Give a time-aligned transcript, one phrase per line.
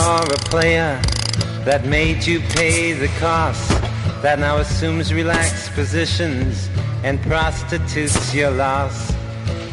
[0.00, 0.98] A a player
[1.66, 3.68] that made you pay the cost?
[4.22, 6.70] That now assumes relaxed positions
[7.04, 9.12] and prostitutes your loss?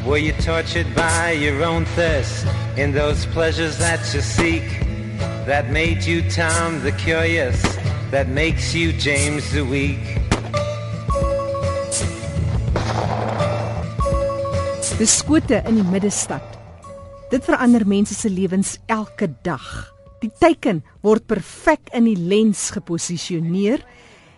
[0.06, 2.46] Were you tortured by your own thirst
[2.76, 4.68] in those pleasures that you seek?
[5.46, 7.62] That made you Tom the Curious,
[8.12, 10.04] that makes you James the Weak?
[15.00, 16.44] Dis skote in die middestad.
[17.32, 19.96] Dit verander mense se lewens elke dag.
[20.24, 23.84] Die teiken word perfek in die lens geposisioneer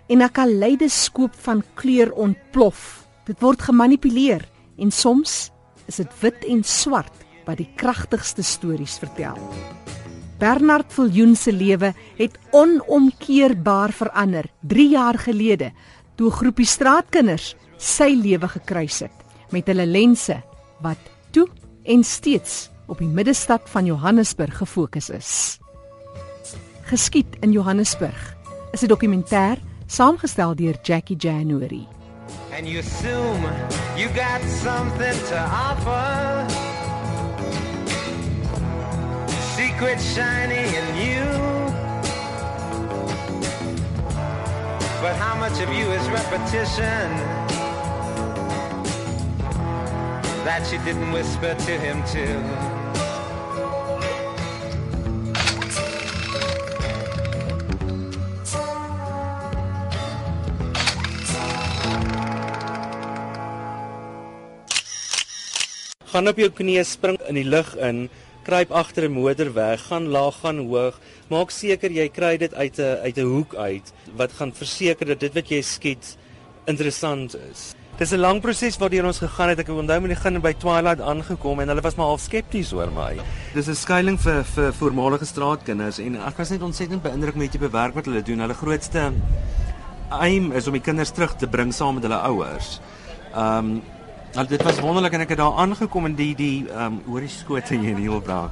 [0.09, 3.07] en 'n kaleidoskoop van kleur ontplof.
[3.25, 4.43] Dit word gemanipuleer
[4.77, 5.51] en soms
[5.87, 7.13] is dit wit en swart
[7.45, 9.37] wat die kragtigste stories vertel.
[10.39, 15.71] Bernard Viljoen se lewe het onomkeerbaar verander 3 jaar gelede
[16.15, 19.17] toe 'n groepie straatkinders sy lewe gekruis het
[19.51, 20.41] met hulle lense
[20.81, 20.99] wat
[21.31, 21.47] toe
[21.83, 25.59] en steeds op die middestad van Johannesburg gefokus is.
[26.89, 28.17] Geskied in Johannesburg
[28.71, 31.87] is 'n dokumentêr saamgestel deur Jackie January.
[32.51, 33.43] And you assume
[33.95, 35.37] you got something to
[35.69, 36.45] offer.
[39.55, 41.25] Secret shiny in you.
[45.03, 47.07] But how much of you is repetition?
[50.43, 52.78] That you didn't whisper to him too.
[66.11, 68.09] Gaan op jou knieë spring in die lug in,
[68.43, 70.99] kruip agter 'n motor weg, gaan laag, gaan hoog,
[71.29, 75.19] maak seker jy kry dit uit 'n uit 'n hoek uit wat gaan verseker dat
[75.19, 76.17] dit wat jy skiet
[76.65, 77.75] interessant is.
[77.97, 79.59] Dis 'n lang proses waardeur ons gegaan het.
[79.59, 82.91] Ek onthou met die begin by Twilight aangekom en hulle was maar half skepties oor
[82.91, 83.19] my.
[83.53, 87.59] Dis 'n skuilings vir vir voormalige straatkinders en ek was net ontsettend beïndruk met die
[87.59, 88.39] bewerk wat hulle doen.
[88.39, 89.11] Hulle grootste
[90.09, 92.79] aim is om die kinders terug te bring saam met hulle ouers.
[93.35, 93.81] Um
[94.35, 97.23] Nou dit was wonderlik en ek het daar aangekom en die die ehm um, hoor
[97.25, 98.51] die skote hier in Hielbra.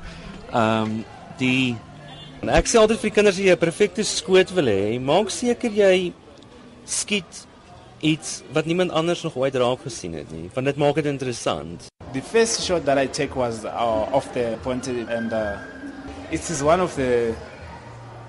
[0.49, 0.95] Ehm um,
[1.37, 1.75] die
[2.41, 5.29] en ek sê altyd vir die kinders as jy 'n perfekte skoot wil hê, maak
[5.29, 6.13] seker jy
[6.85, 7.45] skiet
[8.01, 11.85] iets wat niemand anders nog ooit raak gesien het nie, want dit maak dit interessant.
[12.13, 15.57] The first shot that I take was uh, off the point and uh,
[16.31, 17.35] it is one of the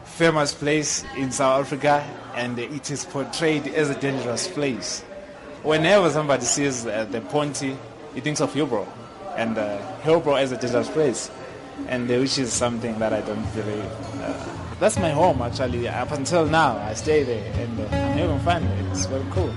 [0.05, 2.05] famous place in South Africa
[2.37, 5.05] and it is portrayed as a dangerous place.
[5.63, 7.77] Whenever somebody sees uh, the Ponty,
[8.15, 8.87] he thinks of Hillbrow.
[9.37, 11.31] And uh, Hillbrow is a dangerous place,
[11.89, 13.85] and uh, which is something that I don't believe.
[14.21, 14.35] Uh,
[14.81, 15.89] that's my home, actually.
[15.89, 18.63] Up until now, I stay there, and uh, I'm having fun.
[18.91, 19.53] It's very cool.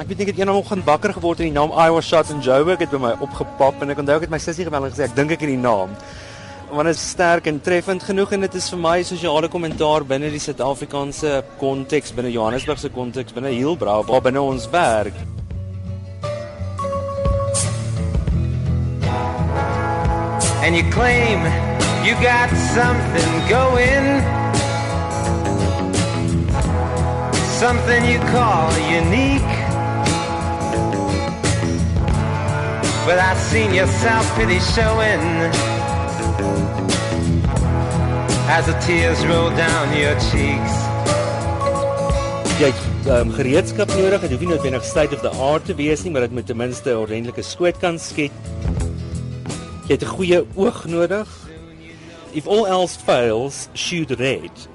[0.00, 2.80] Ek weet ek het eendag gaan bakker geword in die naam Iowa Shots in Joburg
[2.80, 5.16] het by my opgepop en ek onthou ek het my sussie gebel en gesê ek
[5.18, 5.92] dink ek het die naam
[6.70, 10.30] want dit is sterk en treffend genoeg en dit is vir my sosiale kommentaar binne
[10.30, 15.16] die Suid-Afrikaanse konteks, binne Johannesburg se konteks, binne Hielbra waar binne ons werk.
[20.62, 21.42] And you claim
[22.06, 24.22] you got something going.
[27.58, 29.54] Something you call unique.
[33.06, 35.69] But I seen your self-pity showing
[38.50, 40.74] as the tears roll down your cheeks.
[42.60, 44.20] Jy het um, gereedskap nodig.
[44.26, 46.58] Dit hoef nie noodwendig state of the art te wees nie, maar dit moet ten
[46.60, 48.34] minste 'n ordentlike skoot kan skiet.
[49.86, 51.28] Jy het 'n goeie oog nodig.
[52.32, 54.68] If all else fails, shoot red.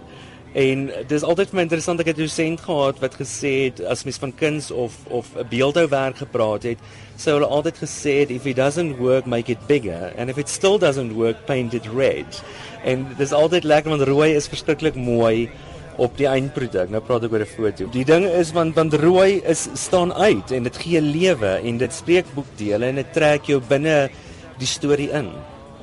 [0.56, 4.06] En dis altyd vir my interessant ek het 'n dosent gehad wat gesê het as
[4.08, 6.80] mens van kuns of of 'n beeldhouwerk gepraat het,
[7.18, 10.50] sou hulle altyd gesê het if it doesn't work, make it bigger and if it
[10.50, 12.44] still doesn't work, paint it red.
[12.86, 15.50] En dis altyd lekker want rooi is verskriklik mooi
[15.98, 16.90] op die eindproduk.
[16.90, 17.90] Nou praat ek oor 'n foto.
[17.92, 21.94] Die ding is want want rooi is staan uit en dit gee lewe en dit
[21.94, 24.10] spreek boekdele en dit trek jou binne
[24.58, 25.32] die storie in.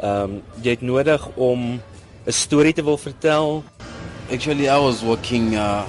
[0.00, 1.80] Ehm um, jy het nodig om
[2.26, 3.64] 'n storie te wil vertel.
[4.30, 5.86] Actually, I was walking uh,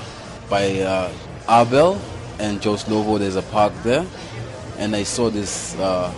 [0.49, 1.11] by uh,
[1.47, 2.01] Abel
[2.39, 3.17] and Jos Novo.
[3.17, 4.05] There's a park there,
[4.77, 6.11] and I saw this uh,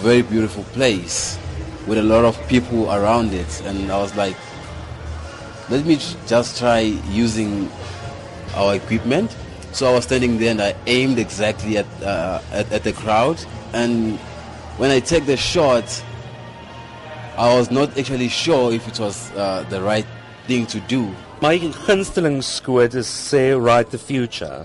[0.00, 1.38] very beautiful place
[1.86, 4.36] with a lot of people around it, and I was like,
[5.68, 5.96] let me
[6.26, 7.70] just try using
[8.54, 9.36] our equipment.
[9.72, 13.44] So I was standing there and I aimed exactly at, uh, at, at the crowd.
[13.72, 14.18] And
[14.78, 16.04] when I take the shot,
[17.36, 20.06] I was not actually sure if it was uh, the right
[20.46, 21.12] thing to do
[21.44, 24.64] my gunsteling skoot is say right the future.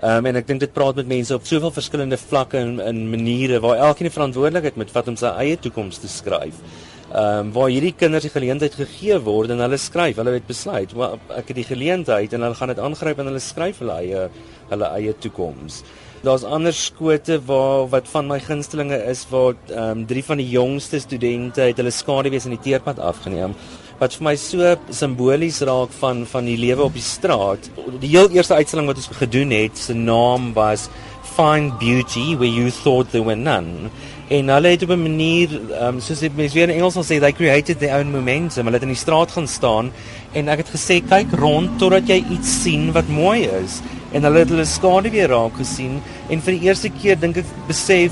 [0.00, 3.58] Um, en ek dink dit praat met mense op soveel verskillende vlakke en in maniere
[3.60, 6.62] waar elkeen verantwoordelikheid met wat om sy eie toekoms te skryf.
[7.10, 10.96] Ehm um, waar hierdie kinders die geleentheid gegee word en hulle skryf, hulle het besluit,
[10.96, 14.26] maar ek het die geleentheid en hulle gaan dit aangryp en hulle skryf hulle eie
[14.72, 15.82] hulle eie toekoms.
[16.24, 20.52] Daar's ander skote waar wat van my gunstelinge is waar ehm um, drie van die
[20.56, 23.60] jongste studente het hulle skaduwees in die teerpad afgeneem
[24.00, 27.68] wat vir my so simbolies raak van van die lewe op die straat.
[28.02, 30.88] Die heel eerste uitstalling wat ons gedoen het, se naam was
[31.34, 33.90] Find Beauty Where You Thought There Were None.
[34.34, 35.48] En hulle het op 'n manier,
[35.80, 38.64] um, soos dit mense weer in Engels sal sê, they created their own momentum.
[38.66, 39.92] Hulle het in die straat gaan staan
[40.32, 43.80] en ek het gesê kyk rond totdat jy iets sien wat mooi is.
[44.12, 47.46] En hulle het hulle skade weer raak gesien en vir die eerste keer dink ek
[47.66, 48.10] besef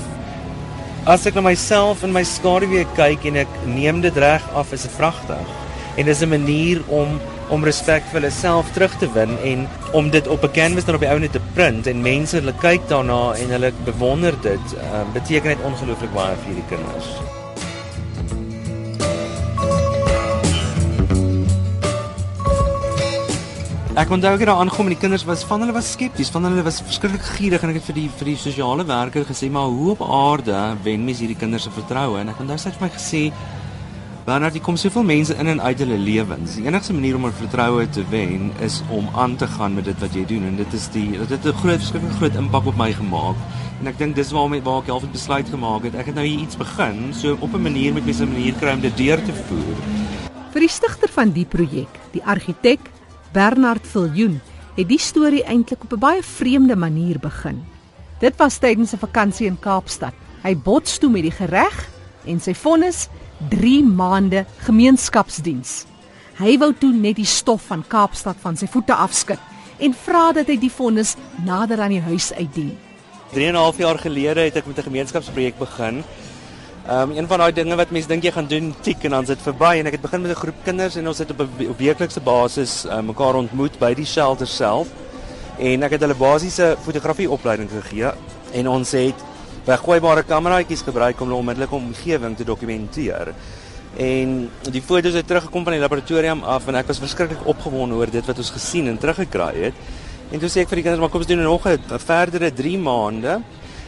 [1.05, 4.73] as ek na myself en my skade weer kyk en ek neem dit reg af
[4.73, 5.63] is dit vragtig
[5.95, 7.19] en dis 'n manier om
[7.49, 10.95] om respek vir hulle self terug te win en om dit op 'n canvas dan
[10.95, 15.03] op die ouene te print en mense hulle kyk daarna en hulle bewonder dit uh,
[15.13, 17.07] beteken dit ongelooflik baie vir hierdie kinders.
[23.93, 26.43] Ek onthou ek het daar aangekom en die kinders was van hulle was skepties, van
[26.43, 29.69] hulle was verskriklik gierig en ek het vir die vir die sosiale werker gesê maar
[29.69, 32.87] hoe op aarde wen mens hierdie kinders se vertroue en ek onthou sy het vir
[32.87, 33.21] my gesê
[34.23, 36.53] Bernard, hier kom soveel mense in en uit hulle lewens.
[36.55, 39.99] Die enigste manier om hulle vertroue te wen is om aan te gaan met dit
[39.99, 42.77] wat jy doen en dit is die dit het 'n groot verskriklik groot impak op
[42.79, 43.35] my gemaak.
[43.81, 45.95] En ek dink dis waarom waar ek half 'n besluit gemaak het.
[45.95, 48.81] Ek het nou hier iets begin, so op 'n manier met 'n manier kry om
[48.81, 49.75] dit deur te voer.
[50.51, 52.79] Vir die stigter van die projek, die argitek
[53.33, 54.41] Bernard Viljoen,
[54.75, 57.65] het die storie eintlik op 'n baie vreemde manier begin.
[58.19, 60.13] Dit was tydens 'n vakansie in Kaapstad.
[60.43, 61.89] Hy bots toe met die gereg
[62.25, 63.09] en sy vonnis
[63.49, 65.85] 3 maande gemeenskapsdiens.
[66.39, 69.39] Hy wou toe net die stof van Kaapstad van sy voete afskud
[69.79, 72.73] en vra dat hy die vonnis nader aan die huis uitdien.
[73.33, 76.03] 3 en 'n half jaar gelede het ek met 'n gemeenskapsprojek begin.
[76.89, 79.41] Um een van daai dinge wat mense dink jy gaan doen, tik en dan sit
[79.41, 82.19] verby en ek het begin met 'n groep kinders en ons het op 'n weeklikse
[82.19, 84.87] basis uh, mekaar ontmoet by die shelter self.
[85.57, 88.11] En ek het hulle basiese fotografie opleiding gegee
[88.53, 89.15] en ons het
[89.65, 93.33] weggooibare kameraatjies gebruik om 'n onmiddellike omgewing te dokumenteer.
[93.97, 98.09] En die foto's het teruggekom van die laboratorium af en ek was verskriklik opgewonde oor
[98.09, 99.73] dit wat ons gesien en teruggekry het.
[100.31, 102.77] En toe sê ek vir die kinders, maar kom ons doen nog 'n verdere 3
[102.77, 103.41] maande.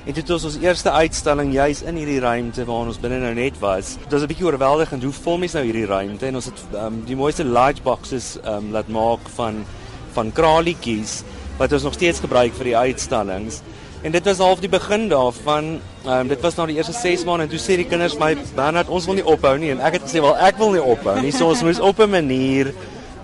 [0.05, 3.57] En dit was ons eerste uitstalling juis in hierdie ruimte waar ons binne nou net
[3.59, 3.97] was.
[4.03, 7.01] Dit was 'n bietjie oorweldigend hoe vol mense nou hierdie ruimte en ons het um,
[7.05, 9.65] die mooiste large boxes um, laat maak van
[10.13, 11.23] van kralietjies
[11.57, 13.61] wat ons nog steeds gebruik vir die uitstallings.
[14.05, 15.79] En dit was half die begin daarvan.
[16.05, 18.35] Ehm um, dit was nou die eerste 6 maande en toe sê die kinders my
[18.55, 21.15] Bernard ons wil nie ophou nie en ek het gesê wel ek wil nie ophou
[21.21, 21.31] nie.
[21.33, 22.69] So ons moes op 'n manier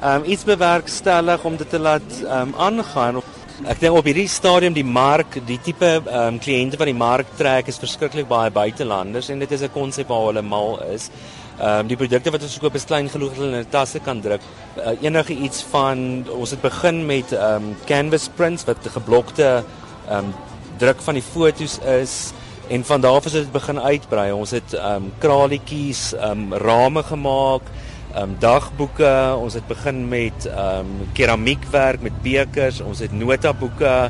[0.01, 3.21] ehm um, iets bewerkstellig om dit te laat ehm um, aangaan.
[3.69, 7.27] Ek dink op hierdie stadium die mark, die tipe ehm um, kliënte wat die mark
[7.37, 11.11] trek is verskriklik baie buitelanders en dit is 'n konsep waar hulle mal is.
[11.59, 13.99] Ehm um, die produkte wat ons koop is klein genoeg dat hulle in 'n tasse
[13.99, 14.41] kan druk.
[14.77, 19.63] Uh, enige iets van ons het begin met ehm um, canvas prints wat geblokte
[20.09, 20.33] ehm um,
[20.81, 22.31] druk van die fotos is
[22.71, 24.31] en van daar af het dit begin uitbrei.
[24.33, 27.67] Ons het ehm um, kralietjies, ehm um, rame gemaak,
[28.13, 34.09] ehm um, dagboeke, ons het begin met ehm um, keramiekwerk met bekers, ons het notaboeke,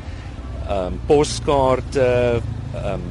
[0.67, 2.41] ehm um, poskaarte,
[2.75, 3.09] ehm um,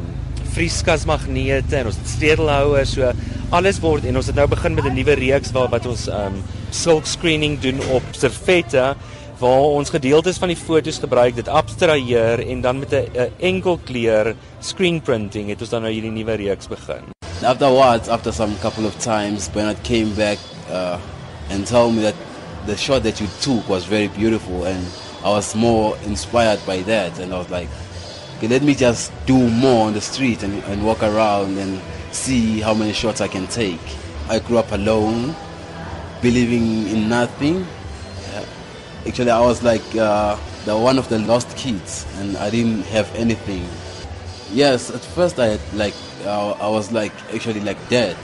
[0.50, 3.12] vrieskasmagnete en ons het stedelhouers, so
[3.54, 6.34] alles word en ons het nou begin met 'n nuwe reeks waar wat ons ehm
[6.34, 8.94] um, silk screening doen op servette
[9.40, 14.34] waar ons gedeeltes van die fotos gebruik, dit abstraheer en dan met 'n enkel kleur
[14.60, 17.02] screen printing het ons dan nou hierdie nuwe reeks begin.
[17.42, 20.38] Afterwards, after some couple of times, Bernard came back
[20.70, 20.98] uh,
[21.50, 22.14] and told me that
[22.66, 24.84] the shot that you took was very beautiful and
[25.24, 27.68] I was more inspired by that and I was like,
[28.36, 31.80] okay, let me just do more on the street and, and walk around and
[32.12, 33.80] see how many shots I can take.
[34.28, 35.34] I grew up alone,
[36.20, 37.66] believing in nothing
[39.06, 43.12] Actually, I was like uh, the one of the lost kids, and I didn't have
[43.14, 43.66] anything.
[44.52, 48.16] Yes, at first I had like uh, I was like actually like dead.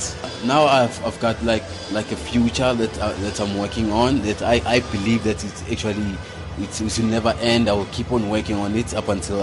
[0.45, 4.21] Now I've, I've got like like a future that uh, that I'm working on.
[4.23, 6.15] That I, I believe that it's actually
[6.59, 7.69] it will never end.
[7.69, 9.43] I will keep on working on it up until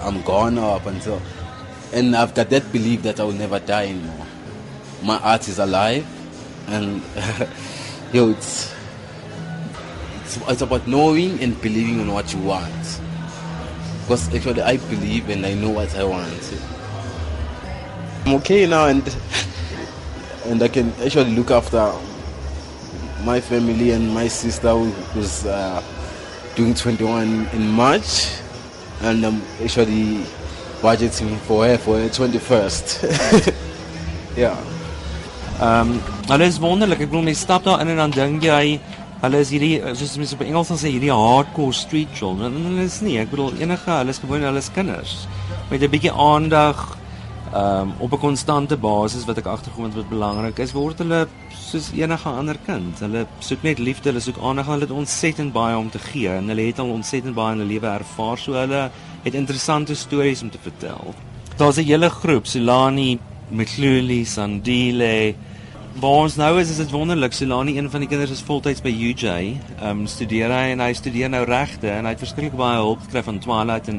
[0.00, 1.20] I'm gone or up until,
[1.92, 4.26] and I've got that belief that I will never die anymore.
[5.02, 6.06] My art is alive,
[6.68, 7.02] and
[8.12, 8.74] yo, it's
[10.36, 13.00] it's, it's about knowing and believing in what you want.
[14.02, 16.60] Because actually, I believe and I know what I want.
[18.26, 19.02] I'm okay now, and
[20.46, 21.92] and I can actually look after
[23.24, 25.82] my family and my sister who was uh,
[26.54, 28.40] doing 21 in March.
[29.02, 30.24] and I'm actually
[30.82, 33.54] budgeting for her for her 21st.
[34.36, 34.56] yeah.
[35.60, 37.00] Um, hulle is wonderlik.
[37.04, 38.80] Ek bedoel mense stap daar in en dan dink jy
[39.20, 42.56] hulle is hierdie soos mense op Engels sê hierdie hardcore street children.
[42.56, 43.18] En hulle is nie.
[43.18, 45.26] Ek bedoel enige hulle is gewoon hulle is kinders
[45.70, 46.96] met 'n bietjie aandag
[47.54, 51.26] um, op 'n konstante basis wat ek agtergekom het wat belangrik is word hulle
[51.70, 52.98] soos enige ander kind.
[52.98, 56.48] Hulle soek net liefde, hulle soek aandag, hulle het ontsettend baie om te gee en
[56.48, 58.38] hulle het al ontsettend baie in hulle lewe ervaar.
[58.38, 58.90] So hulle
[59.22, 61.14] het interessante stories om te vertel.
[61.56, 63.18] Daar's 'n hele groep, Silani,
[63.50, 65.34] Mkluli, Sandile,
[65.98, 67.32] Waar ons nou is, is dit wonderlik.
[67.34, 69.26] Solani, een van die kinders is voltyds by UJ.
[69.26, 73.02] Ehm um, studeer hy en hy studeer nou regte en hy het verskriklik baie hulp
[73.08, 73.98] gekry van Twilight en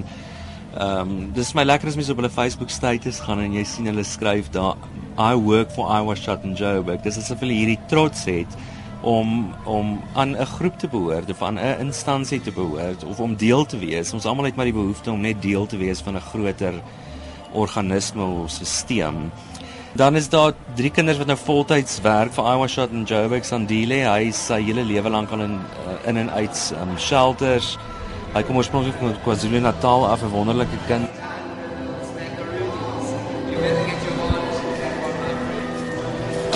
[0.71, 3.91] ehm um, dis my lekker as mens op hulle Facebook status gaan en jy sien
[3.91, 4.79] hulle skryf daar
[5.19, 7.03] I work for I was shot in Joburg.
[7.03, 8.55] Dis asof hulle hierdie trots het
[9.01, 13.35] om om aan 'n groep te behoort of aan 'n instansie te behoort of om
[13.35, 14.13] deel te wees.
[14.13, 16.73] Ons almal het maar die behoefte om net deel te wees van 'n groter
[17.51, 19.29] organisme of stelsel.
[19.93, 24.05] Dan is daar drie kinders wat nou voltyds werk vir Iowa Shot en Joburg Sandile.
[24.07, 27.73] Hy is sy hele lewe lank al in uh, in en uit um, shelters.
[28.31, 31.09] Hy kom oorspronklik van KwaZulu-Natal af, 'n wonderlike kind.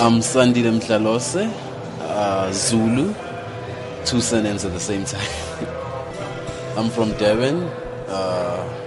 [0.00, 1.48] I'm Sandile Mhlalose,
[2.00, 3.12] uh, Zulu,
[4.04, 5.32] two surnames at the same time.
[6.78, 7.68] I'm from Durban.
[8.08, 8.85] Uh,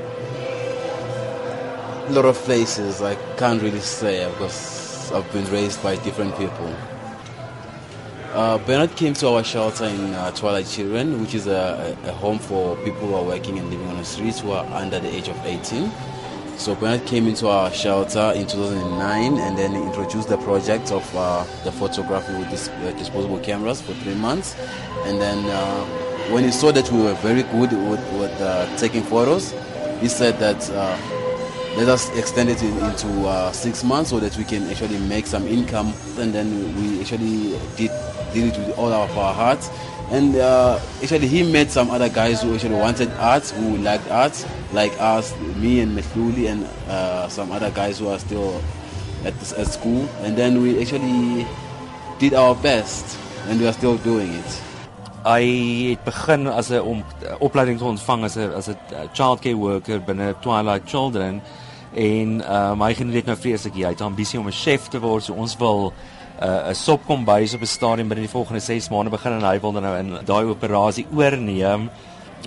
[2.10, 6.76] a lot of places I can't really say because I've been raised by different people.
[8.34, 12.40] Uh, Bernard came to our shelter in uh, Twilight Children, which is a, a, home
[12.40, 15.28] for people who are working and living on the streets who are under the age
[15.28, 15.92] of 18.
[16.58, 21.44] So Bernard came into our shelter in 2009 and then introduced the project of uh,
[21.64, 24.56] the photography with dis- uh, disposable cameras for three months.
[25.06, 25.86] And then uh,
[26.32, 29.54] when he saw that we were very good with, with uh, taking photos,
[30.02, 30.68] he said that
[31.80, 35.48] let us extend it into uh, six months so that we can actually make some
[35.48, 35.94] income.
[36.18, 37.92] And then we actually did,
[38.34, 39.70] did it with all of our hearts.
[40.12, 44.36] And uh, actually, he met some other guys who actually wanted art, who liked art,
[44.74, 48.62] like us, me and Methuli, and uh, some other guys who are still
[49.24, 50.10] at, at school.
[50.22, 51.48] And then we actually
[52.18, 53.18] did our best,
[53.48, 54.62] and we are still doing it.
[55.24, 55.44] Hy
[55.92, 57.04] het begin as 'n
[57.40, 58.78] opleiding te ontvang as 'n as 'n
[59.14, 61.42] childcare worker binne Twilight Children
[61.94, 65.34] en um, hy geniet nou vreeslik hy het ambisie om 'n chef te word so
[65.34, 65.94] ons wil
[66.42, 69.60] uh, 'n uh, sopkombuis op 'n stadium binne die volgende 6 maande begin en hy
[69.60, 71.90] wil dan nou in daai operasie oorneem.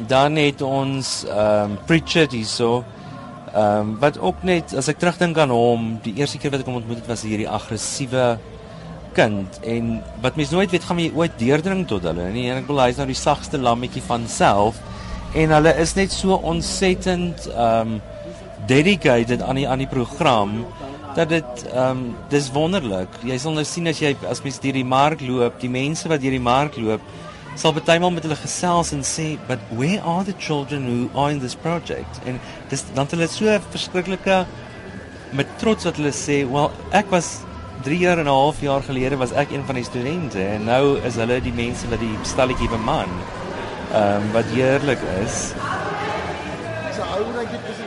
[0.06, 2.84] Dan het ons um Pritchard hierso
[3.54, 6.80] um wat ook net as ek terugdink aan hom die eerste keer wat ek hom
[6.80, 8.38] ontmoet het was hierdie aggressiewe
[9.12, 9.60] kind.
[9.62, 12.48] En wat mens nooit weet gaan jy ooit deurdring tot hulle nie.
[12.50, 14.80] En ek wil hy's nou die sagste lammetjie van self.
[15.34, 18.00] En hulle is net so ontsettend um
[18.66, 20.66] dedicated aan die aan die program
[21.14, 23.08] dat dit ehm um, dis wonderlik.
[23.22, 26.22] Jy sal nou sien as jy as mens deur die mark loop, die mense wat
[26.22, 27.00] deur die mark loop,
[27.54, 31.40] sal maal met hulle gesels en sê, "But where are the children who are in
[31.40, 34.46] this project?" En dis dan hulle so verskriklike
[35.32, 37.40] met trots wat hulle sê, "Well, ek was
[37.82, 40.98] 3 jaar en 'n half jaar gelede was ek een van die studente en nou
[41.04, 43.08] is hulle die mense wat die stalletjie beman."
[43.92, 45.52] Ehm um, wat heerlik is.
[47.22, 47.78] How would I get this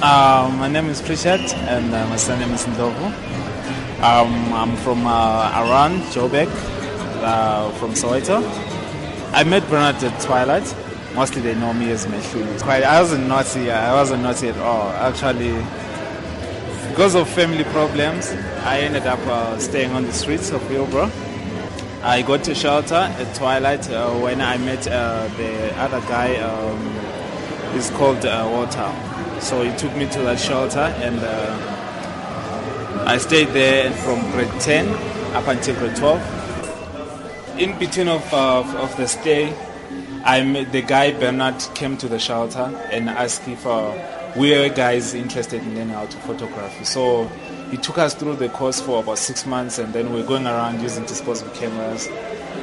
[0.00, 3.06] Uh, my name is Prichat and uh, my surname is Ndovo.
[4.02, 6.46] Um, I'm from uh, Aran, Joburg,
[7.24, 8.40] uh, from Soweto.
[9.32, 10.72] I met Bernard at Twilight.
[11.16, 12.62] Mostly they know me as Meshulu.
[12.62, 13.72] Quite, I wasn't naughty.
[13.72, 14.90] I wasn't naughty at all.
[14.90, 15.54] Actually,
[16.94, 18.30] because of family problems,
[18.62, 21.10] I ended up uh, staying on the streets of Hillbrow.
[22.04, 26.36] I got to shelter at Twilight uh, when I met uh, the other guy.
[26.36, 26.78] Um,
[27.74, 28.94] he's called uh, Walter.
[29.40, 34.86] So he took me to that shelter and uh, I stayed there from grade 10
[35.34, 37.58] up until grade 12.
[37.58, 39.52] In between of, of the stay,
[40.22, 43.66] I met the guy Bernard came to the shelter and asked if
[44.36, 46.84] we were guys interested in learning how to photography.
[46.84, 47.26] So
[47.70, 50.46] he took us through the course for about six months and then we we're going
[50.46, 52.08] around using disposable cameras.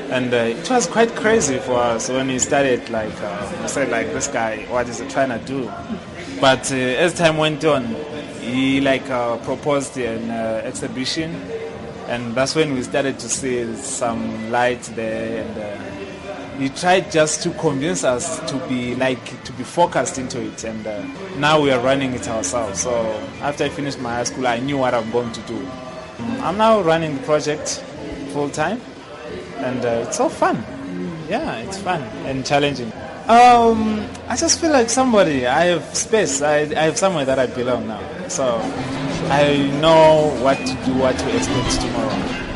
[0.09, 4.07] And uh, it was quite crazy for us when he started like, uh, said like,
[4.07, 5.71] this guy, what is he trying to do?
[6.41, 7.85] But uh, as time went on,
[8.41, 11.35] he like uh, proposed an uh, exhibition,
[12.07, 15.90] and that's when we started to see some light there, and
[16.57, 20.85] he tried just to convince us to be like to be focused into it and
[20.85, 21.03] uh,
[21.37, 22.81] now we are running it ourselves.
[22.81, 22.93] So
[23.41, 25.67] after i finished my high school i knew what i'm going to do.
[26.41, 27.83] I'm now running the project
[28.33, 28.81] full time
[29.57, 30.63] and uh, it's all fun.
[31.29, 32.91] Yeah it's fun and challenging.
[33.27, 36.41] Um, i just feel like somebody i have space.
[36.41, 38.27] I, I have somewhere that i belong now.
[38.27, 38.59] So
[39.29, 42.50] i know what to do what to expect tomorrow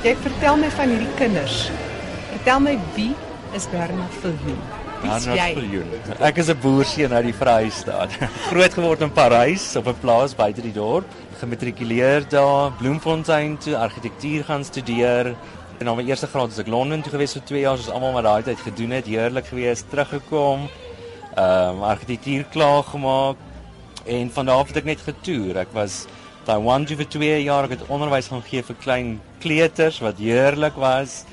[0.00, 1.56] Jy vertel my van hierdie kinders.
[2.30, 3.10] Vertel my wie
[3.52, 4.60] is Bernard Viljoen?
[5.02, 5.90] Bernard Viljoen.
[6.24, 8.16] Ek is 'n boerseun uit die Vrystaat.
[8.48, 11.04] Groot geword in Parys op 'n plaas buite die dorp.
[11.40, 15.36] Gematrikuleer daar, Bloemfontein toe argitektuur gaan studeer.
[15.78, 18.12] En na my eerste graad is ek Londen toe gewees vir 2 jaar, soos almal
[18.12, 20.68] wat daai tyd gedoen het, heerlik geweest, teruggekom.
[21.36, 23.36] Ehm um, argitektuur klaar gemaak
[24.06, 25.56] en van daar af het ek net getoer.
[25.56, 26.06] Ek was
[26.44, 29.08] Taiwan toe vir 2 jaar, ek het onderwys gaan gee vir klein
[29.42, 31.24] kleuters wat heerlik was.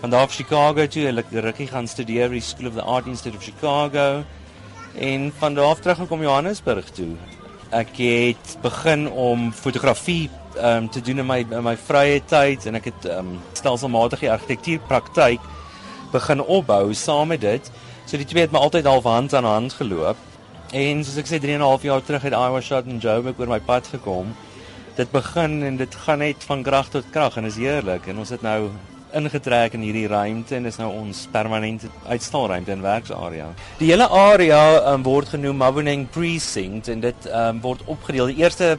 [0.00, 3.06] Van daar af Chicago toe, ek rukkie gaan studeer by die School of the Art
[3.06, 4.24] Institute of Chicago
[4.96, 7.12] en van daar af teruggekom Johannesburg toe.
[7.70, 12.80] Ek het begin om fotografie um, te doen in my in my vrye tyd en
[12.80, 15.44] ek het um, stelselmatige argitektuurpraktyk
[16.14, 17.70] begin opbou saam met dit.
[18.06, 20.16] So die twee het my altyd half hand aan hand geloop.
[20.72, 23.38] En soos ek sê 3 en 'n half jaar terug het Iowa Shot en Joburg
[23.38, 24.32] oor my pad gekom
[24.96, 28.32] dit begin en dit gaan net van krag tot krag en is heerlik en ons
[28.32, 28.70] het nou
[29.16, 33.48] ingetrek in hierdie ruimte en is nou ons permanente uitstalruimte en werksarea.
[33.80, 38.32] Die hele area um, word genoem Maboneng Precinct en dit um, word opgedeel.
[38.32, 38.76] Die eerste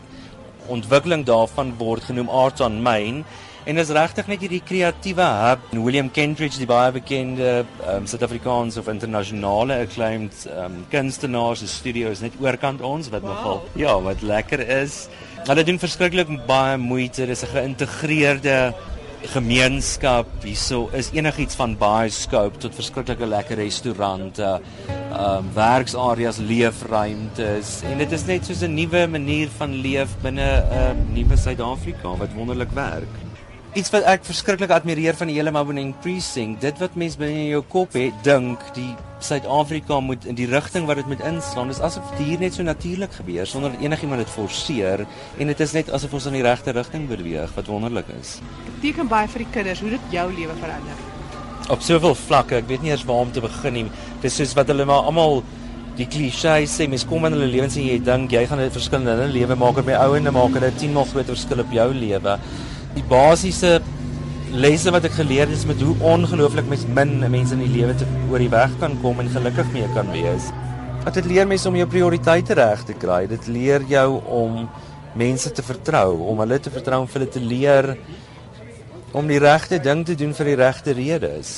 [0.73, 3.23] ontwikkeling daarvan word genoem Arts on Main
[3.67, 5.63] en is regtig net hierdie kreatiewe hub.
[5.75, 12.23] William Kentridge, die baie bekende um, Suid-Afrikaanse of internasionale acclaimed um, kunstenaar se studio is
[12.23, 13.33] net oorkant ons wat wow.
[13.33, 15.05] nogal ja, wat lekker is.
[15.45, 17.25] Hulle doen verskriklik baie moeite.
[17.25, 18.73] Dis 'n geïntegreerde
[19.33, 20.27] gemeenskap.
[20.43, 27.97] Hierso is enigiets van baie scope tot verskriklike lekker restaurante, ehm um, werksareas, leefruimtes en
[27.97, 32.33] dit is net soos 'n nuwe manier van leef binne 'n uh, nuwe Suid-Afrika wat
[32.33, 33.26] wonderlik werk
[33.75, 37.49] iets wat ek verskriklik admireer van die hele Maboneng precinct, dit wat mense binne in
[37.51, 41.71] jou kop het, dink die Suid-Afrika moet in die rigting wat dit moet inslaan.
[41.71, 45.51] Dit is asof dit hier net so natuurlik gebeur sonder dat enigiemand dit forceer en
[45.51, 48.37] dit is net asof ons in die regte rigting beweeg wat wonderlik is.
[48.69, 51.05] Dit teken baie vir die kinders hoe dit jou lewe verander.
[51.73, 53.87] Op soveel vlakke, ek weet nie eers waar om te begin nie.
[54.23, 55.41] Dis soos wat hulle maar almal
[55.97, 59.01] die klise sê mens kom in hulle lewens en jy dink jy gaan 'n verskil
[59.01, 61.93] in hulle lewe maak en by ouene maak dit 10 mal groter verskil op jou
[61.93, 62.37] lewe
[62.97, 63.77] die basiese
[64.57, 67.93] lesse wat ek geleer het is met hoe ongelooflik mens min mense in die lewe
[67.97, 70.49] te oor die weg kan kom en gelukkig mee kan wees.
[71.03, 73.25] Wat dit leer mense om jou prioriteite reg te kry.
[73.29, 74.65] Dit leer jou om
[75.17, 77.93] mense te vertrou, om hulle te vertrou om vir hulle te leer
[79.17, 81.53] om die regte ding te doen vir die regte redes.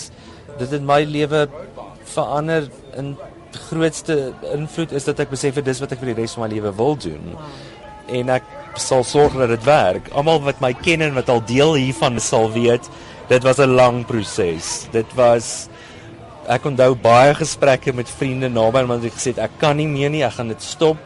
[0.60, 1.48] Dit het my lewe
[2.10, 3.16] verander in
[3.70, 6.52] grootste invloed is dat ek besef het dis wat ek vir die res van my
[6.54, 7.34] lewe wil doen.
[8.20, 10.10] En ek sal sorg dat dit werk.
[10.12, 12.90] Almal wat my ken en wat al deel hiervan sal weet,
[13.30, 14.88] dit was 'n lang proses.
[14.92, 15.70] Dit was
[16.48, 20.24] ek onthou baie gesprekke met vriende naby want ek gesê ek kan nie meer nie,
[20.24, 20.98] ek gaan dit stop.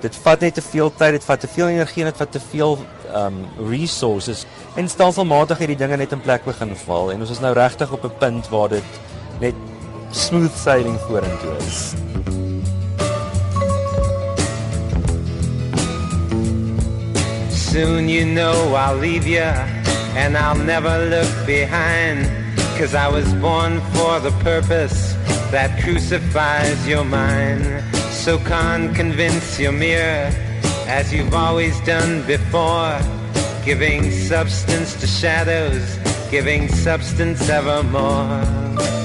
[0.00, 2.40] Dit vat net te veel tyd, dit vat te veel energie en dit vat te
[2.40, 2.78] veel
[3.14, 4.46] um resources.
[4.76, 7.92] En stelselmatig het die dinge net in plek begin val en ons is nou regtig
[7.92, 9.00] op 'n punt waar dit
[9.40, 9.54] net
[10.10, 11.94] smooth sailing vorentoe is.
[17.70, 19.52] Soon you know I'll leave you
[20.18, 22.26] and I'll never look behind.
[22.76, 25.12] Cause I was born for the purpose
[25.52, 27.84] that crucifies your mind.
[28.10, 30.32] So can't convince your mirror
[30.88, 32.98] as you've always done before.
[33.64, 35.96] Giving substance to shadows,
[36.28, 38.99] giving substance evermore.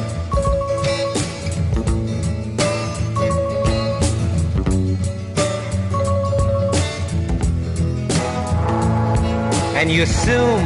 [9.86, 10.66] And you assume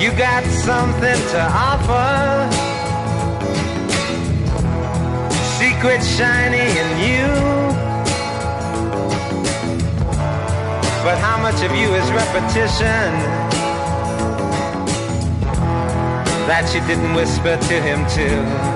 [0.00, 2.48] you got something to offer.
[5.58, 7.26] Secret shiny in you.
[11.04, 13.10] But how much of you is repetition
[16.48, 18.73] that you didn't whisper to him too?